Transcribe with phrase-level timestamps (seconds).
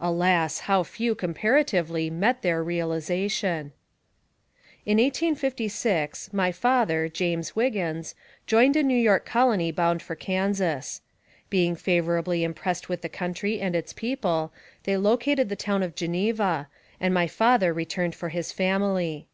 [0.00, 0.60] Alas!
[0.70, 3.72] how few, comparatively, met their realization.
[4.86, 8.14] In 1856, my father, James Wiggins,
[8.46, 11.00] joined a New York colony bound for Kansas.
[11.50, 14.52] Being favorably im pressed with the country and its people,
[14.84, 16.68] they located the town of Geneva,
[17.00, 19.26] and my father returned for his family.